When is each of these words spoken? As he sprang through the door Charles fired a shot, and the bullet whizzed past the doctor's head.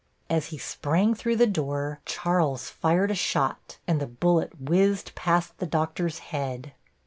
As 0.31 0.47
he 0.47 0.57
sprang 0.57 1.13
through 1.13 1.35
the 1.35 1.45
door 1.45 1.99
Charles 2.07 2.71
fired 2.71 3.11
a 3.11 3.13
shot, 3.13 3.77
and 3.85 4.01
the 4.01 4.07
bullet 4.07 4.59
whizzed 4.59 5.13
past 5.13 5.59
the 5.59 5.67
doctor's 5.67 6.17
head. 6.33 6.73